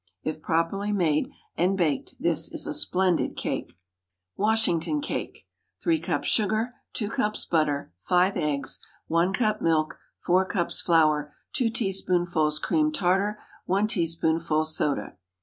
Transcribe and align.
If 0.23 0.41
properly 0.41 0.91
made 0.91 1.29
and 1.55 1.77
baked 1.77 2.15
this 2.19 2.51
is 2.51 2.65
a 2.65 2.73
splendid 2.73 3.37
cake. 3.37 3.77
WASHINGTON 4.35 4.99
CAKE. 5.01 5.45
3 5.79 5.99
cups 5.99 6.27
sugar. 6.27 6.73
2 6.93 7.07
cups 7.07 7.45
butter. 7.45 7.93
5 7.99 8.35
eggs. 8.35 8.79
1 9.09 9.31
cup 9.31 9.61
milk. 9.61 9.99
4 10.25 10.43
cups 10.45 10.81
flour. 10.81 11.35
2 11.53 11.69
teaspoonfuls 11.69 12.57
cream 12.57 12.91
tartar. 12.91 13.37
1 13.67 13.85
teaspoonful 13.85 14.65
soda. 14.65 15.17